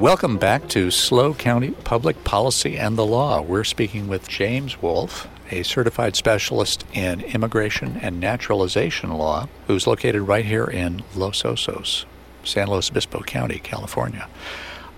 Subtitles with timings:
[0.00, 3.42] Welcome back to SLO County Public Policy and the Law.
[3.42, 10.22] We're speaking with James Wolf, a certified specialist in immigration and naturalization law, who's located
[10.22, 12.06] right here in Los Osos,
[12.44, 14.26] San Luis Obispo County, California.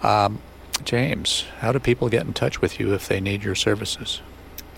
[0.05, 0.41] Um,
[0.85, 4.23] James, how do people get in touch with you if they need your services?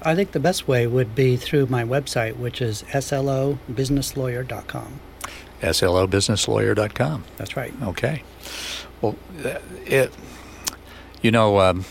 [0.00, 5.00] I think the best way would be through my website, which is slobusinesslawyer.com.
[5.70, 7.24] slobusinesslawyer.com.
[7.36, 7.72] That's right.
[7.82, 8.22] Okay.
[9.00, 10.12] Well, uh, it,
[11.22, 11.84] you know, um,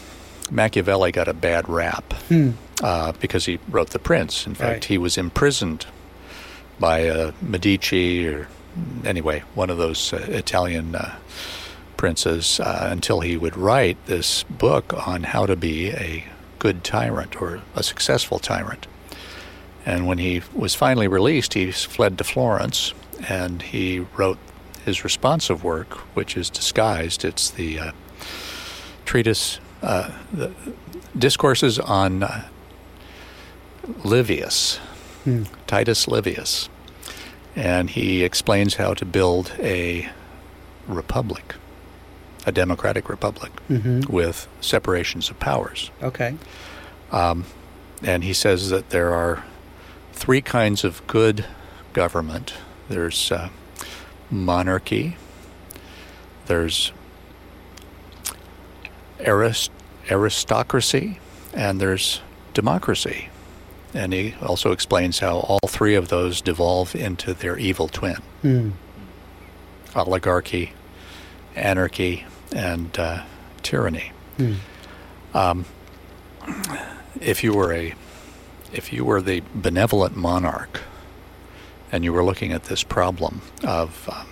[0.52, 2.52] Machiavelli got a bad rap Hmm.
[2.82, 4.46] uh, because he wrote The Prince.
[4.48, 4.86] In fact, Right.
[4.86, 5.86] he was imprisoned
[6.80, 8.48] by uh, Medici or
[9.06, 11.16] anyway, one of those uh, Italian uh,
[11.98, 16.26] princes uh, until he would write this book on how to be a
[16.60, 18.88] good tyrant or a successful tyrant.
[19.86, 22.94] And when he was finally released, he fled to Florence
[23.30, 24.38] and he wrote
[24.86, 27.24] his responsive work, which is disguised.
[27.24, 27.92] It's the uh,
[29.06, 30.52] treatise, uh, the
[31.18, 32.48] discourses on uh,
[34.04, 34.80] Livius,
[35.24, 35.44] Hmm.
[35.68, 36.68] Titus Livius.
[37.56, 40.10] And he explains how to build a
[40.88, 41.56] republic,
[42.46, 45.92] a democratic republic, hmm with separations of powers.
[46.02, 46.36] Okay.
[47.12, 47.46] Um,
[48.02, 49.46] and he says that there are
[50.12, 51.46] three kinds of good
[51.94, 52.54] government
[52.90, 53.50] there's uh,
[54.32, 55.16] monarchy,
[56.48, 56.92] there's
[59.20, 59.72] arist-
[60.10, 61.20] aristocracy,
[61.54, 62.22] and there's
[62.54, 63.30] democracy.
[63.94, 68.72] And he also explains how all three of those devolve into their evil twin Hmm.
[69.96, 70.74] oligarchy,
[71.56, 73.24] anarchy, and uh,
[73.62, 74.12] tyranny.
[74.38, 74.54] Hmm.
[75.36, 75.66] Um,
[77.22, 77.94] if you were a,
[78.74, 80.82] if you were the benevolent monarch,
[81.94, 84.28] and you were looking at this problem of um,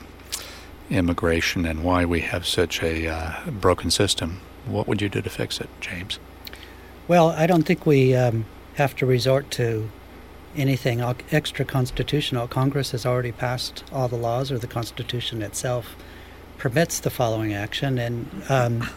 [0.89, 5.29] immigration and why we have such a uh, broken system, what would you do to
[5.29, 6.17] fix it, James?
[7.07, 8.45] Well, I don't think we um,
[8.75, 9.91] have to resort to
[10.55, 11.01] anything
[11.31, 12.47] extra constitutional.
[12.47, 15.95] Congress has already passed all the laws, or the Constitution itself
[16.57, 18.89] permits the following action, and um,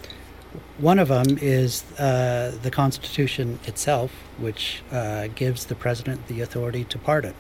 [0.78, 6.84] one of them is uh, the Constitution itself, which uh, gives the president the authority
[6.84, 7.34] to pardon.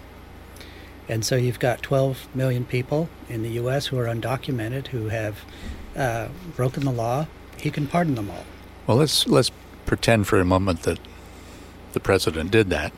[1.08, 3.86] And so you've got 12 million people in the U.S.
[3.86, 5.44] who are undocumented who have
[5.96, 7.26] uh, broken the law.
[7.56, 8.44] He can pardon them all.
[8.86, 9.50] Well, let's let's
[9.86, 10.98] pretend for a moment that
[11.92, 12.92] the president did that.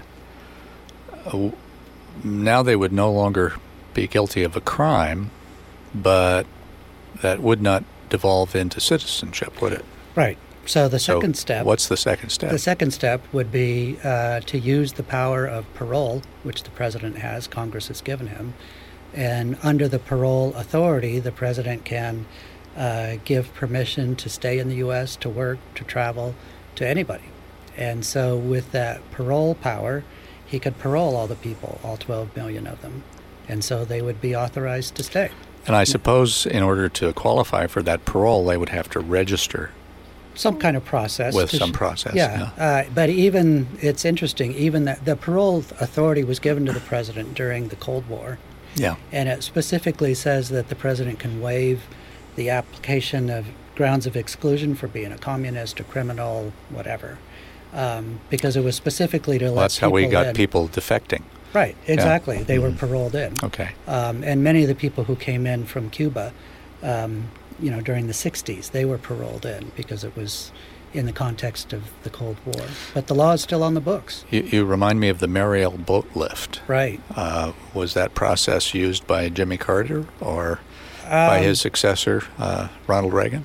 [1.27, 1.51] Uh,
[2.25, 3.55] now they would no longer
[3.95, 5.31] be guilty of a crime,
[5.95, 6.47] but
[7.23, 9.85] that would not devolve into citizenship, would it?
[10.15, 10.39] Right.
[10.67, 11.65] So the So second step.
[11.65, 12.51] What's the second step?
[12.51, 17.19] The second step would be uh, to use the power of parole, which the president
[17.19, 18.55] has, Congress has given him.
[19.15, 22.27] And under the parole authority, the president can
[22.77, 26.35] uh, give permission to stay in the U.S., to work, to travel,
[26.75, 27.25] to anybody.
[27.77, 30.05] And so, with that parole power,
[30.45, 33.03] he could parole all the people, all 12 million of them.
[33.49, 35.31] And so they would be authorized to stay.
[35.67, 39.71] and I suppose in order to qualify for that parole, they would have to register
[40.37, 41.35] Some kind of process.
[41.35, 42.15] with some sh- process.
[42.15, 44.53] Yeah, uh, but even it's interesting.
[44.55, 48.39] Even that the parole authority was given to the president during the Cold War,
[48.77, 48.97] Yeah.
[49.13, 51.83] and it specifically says that the president can waive
[52.37, 57.19] the application of grounds of exclusion for being a communist, a criminal, whatever,
[57.75, 60.35] um, because it was specifically to Well, let that's how we got in.
[60.35, 61.23] people defecting.
[61.55, 62.43] Right, exactly.
[62.43, 62.79] They were Mhm.
[62.79, 63.71] paroled in, Okay.
[63.89, 66.33] um, and many of the people who came in from Cuba,
[66.87, 67.29] um,
[67.61, 70.53] you know, during the '60s, they were paroled in because it was
[70.95, 72.67] in the context of the Cold War.
[72.95, 74.25] But the law is still on the books.
[74.31, 76.63] You, you remind me of the Mariel boat lift.
[76.69, 77.01] Right.
[77.15, 80.61] Uh, was that process used by Jimmy Carter or
[81.05, 83.45] by Um, his successor, uh, Ronald Reagan?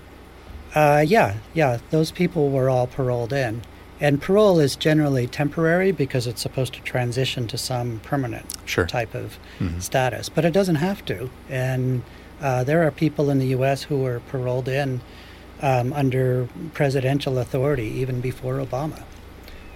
[0.74, 1.80] Uh, yeah, yeah.
[1.90, 3.64] Those people were all paroled in.
[4.00, 8.88] And parole is generally temporary because it's supposed to transition to some permanent Sure.
[8.88, 9.82] type of Mhm.
[9.82, 10.28] status.
[10.30, 11.30] But it doesn't have to.
[11.50, 12.02] And
[12.42, 13.84] uh, there are people in the U.S.
[13.84, 15.02] who were paroled in
[15.62, 19.04] um, under presidential authority even before Obama.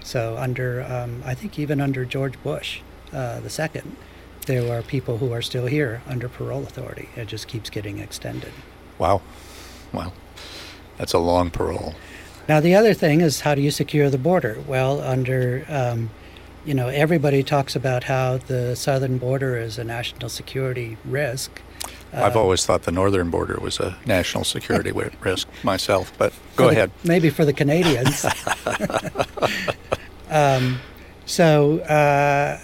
[0.02, 2.80] So under, um, I think even under George Bush,
[3.12, 3.96] uh, the second,
[4.46, 7.08] there are people who are still here under parole authority.
[7.16, 8.52] It just keeps getting extended.
[8.98, 9.20] Wow.
[9.92, 10.12] wow,
[10.96, 11.94] that's a long parole.
[12.48, 14.58] Now, the other thing is how do you secure the border?
[14.66, 16.10] Well, under, um,
[16.64, 21.60] you know, everybody talks about how the southern border is a national security risk.
[22.12, 26.72] I've always thought the northern border was a national security risk myself, but go the-
[26.72, 26.90] ahead.
[27.04, 28.24] Maybe for the Canadians.
[30.30, 30.80] um,
[31.26, 32.58] so uh,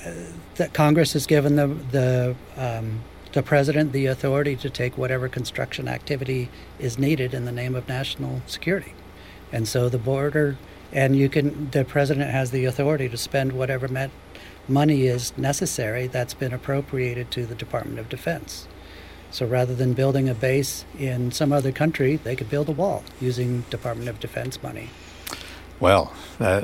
[0.54, 3.02] that Congress has given the the um,
[3.32, 6.48] the president the authority to take whatever construction activity
[6.78, 8.94] is needed in the name of national security.
[9.50, 10.56] And so the border,
[10.92, 14.10] and you can, the president has the authority to spend whatever met,
[14.68, 18.66] money is necessary that's been appropriated to the Department of Defense.
[19.32, 23.02] So rather than building a base in some other country, they could build a wall
[23.20, 24.90] using Department of Defense money.
[25.80, 26.62] Well, uh,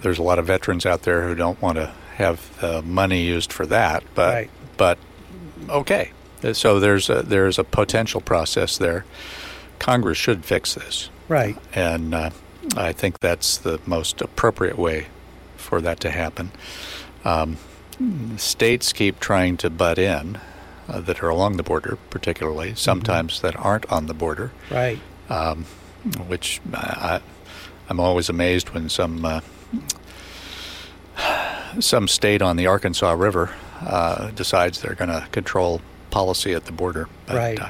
[0.00, 3.52] there's a lot of veterans out there who don't want to have the money used
[3.52, 4.50] for that, but Right.
[4.76, 4.98] but
[5.68, 6.10] okay.
[6.52, 9.04] So there's a, there's a potential process there.
[9.78, 11.56] Congress should fix this, Right.
[11.74, 12.30] and uh,
[12.76, 15.06] I think that's the most appropriate way
[15.56, 16.50] for that to happen.
[17.24, 17.56] Um,
[18.36, 20.38] states keep trying to butt in
[20.88, 24.98] uh, that are along the border, particularly sometimes that aren't on the border Right.
[25.28, 25.64] um,
[26.28, 27.20] which I,
[27.88, 29.40] I'm always amazed when some uh,
[31.80, 33.50] some state on the Arkansas River
[33.80, 35.80] uh, decides they're going to control
[36.10, 37.08] policy at the border.
[37.26, 37.60] But, Right.
[37.60, 37.68] Uh,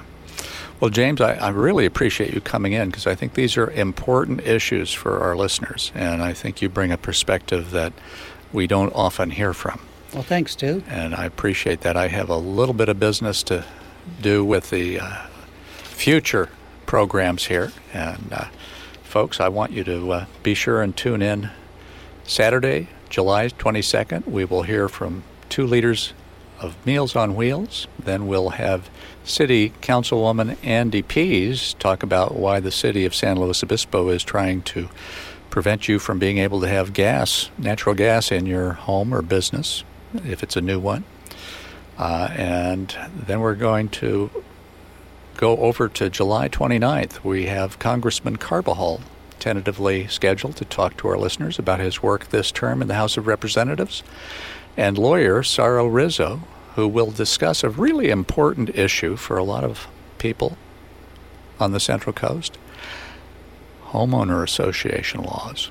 [0.78, 4.42] well, James, I, I really appreciate you coming in because I think these are important
[4.46, 7.94] issues for our listeners, and I think you bring a perspective that
[8.52, 9.80] we don't often hear from
[10.16, 10.82] Well, thanks, Stew.
[10.88, 11.94] and I appreciate that.
[11.94, 13.66] I have a little bit of business to
[14.22, 15.26] do with the uh,
[15.82, 16.48] future
[16.86, 18.46] programs here, and uh,
[19.02, 21.50] folks, I want you to uh, be sure and tune in
[22.24, 24.26] Saturday, July 22nd.
[24.26, 26.14] We will hear from two leaders
[26.60, 27.86] of Meals on Wheels.
[27.98, 28.88] Then we'll have
[29.22, 34.62] City Councilwoman Andy Pease talk about why the city of San Luis Obispo is trying
[34.62, 34.88] to
[35.50, 39.84] prevent you from being able to have gas, natural gas, in your home or business
[40.24, 41.04] if it's a new one.
[41.98, 44.30] Uh, and then we're going to
[45.36, 47.24] go over to July 29th.
[47.24, 49.00] We have Congressman Carbajal
[49.38, 53.16] tentatively scheduled to talk to our listeners about his work this term in the House
[53.16, 54.02] of Representatives,
[54.76, 56.40] and lawyer Saro Rizzo,
[56.74, 59.88] who will discuss a really important issue for a lot of
[60.18, 60.56] people
[61.58, 62.58] on the Central Coast
[63.88, 65.70] homeowner association laws.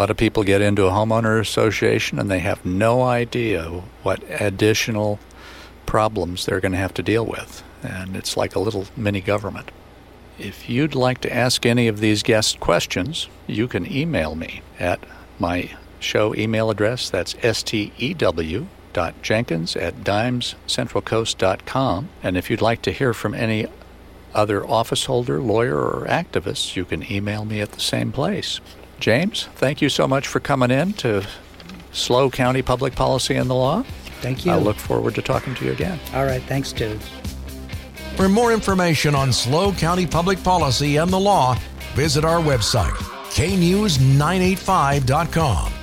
[0.00, 3.64] A lot of people get into a homeowner association and they have no idea
[4.02, 5.18] what additional
[5.84, 7.62] problems they're going to have to deal with.
[7.82, 9.70] And it's like a little mini government.
[10.38, 15.00] If you'd like to ask any of these guest questions, you can email me at
[15.38, 15.68] my
[15.98, 17.10] show email address.
[17.10, 22.08] That's stew.jenkins at dimescentralcoast.com.
[22.22, 23.66] And if you'd like to hear from any
[24.32, 28.60] other office holder, lawyer, or activist, you can email me at the same place.
[29.00, 31.26] James, thank you so much for coming in to
[31.92, 33.84] SLO County Public Policy and the Law.
[34.20, 34.52] Thank you.
[34.52, 35.98] I look forward to talking to you again.
[36.14, 36.42] All right.
[36.42, 36.98] Thanks, Stew.
[38.16, 41.56] For more information on SLO County public policy and the law,
[41.94, 42.92] visit our website,
[43.30, 45.79] knews985.com.